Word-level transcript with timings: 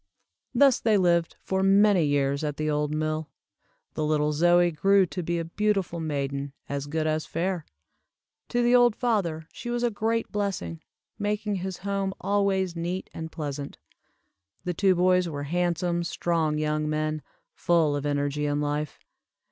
Thus 0.55 0.79
they 0.79 0.97
lived 0.97 1.35
for 1.43 1.61
many 1.61 2.03
years 2.05 2.43
at 2.43 2.57
the 2.57 2.71
old 2.71 2.91
mill. 2.91 3.29
The 3.93 4.03
little 4.03 4.33
Zoie 4.33 4.71
grew 4.75 5.05
to 5.05 5.21
be 5.21 5.37
a 5.37 5.45
beautiful 5.45 5.99
maiden, 5.99 6.53
as 6.67 6.87
good 6.87 7.05
as 7.05 7.27
fair. 7.27 7.67
To 8.49 8.63
the 8.63 8.73
old 8.75 8.95
father 8.95 9.47
she 9.53 9.69
was 9.69 9.83
a 9.83 9.91
great 9.91 10.31
blessing, 10.31 10.81
making 11.19 11.57
his 11.57 11.77
home 11.77 12.15
always 12.19 12.75
neat 12.75 13.11
and 13.13 13.31
pleasant. 13.31 13.77
The 14.63 14.73
two 14.73 14.95
boys 14.95 15.29
were 15.29 15.43
handsome, 15.43 16.03
strong 16.03 16.57
young 16.57 16.89
men, 16.89 17.21
full 17.53 17.95
of 17.95 18.03
energy 18.03 18.47
and 18.47 18.59
life. 18.59 18.97